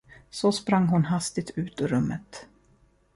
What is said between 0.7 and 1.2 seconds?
hon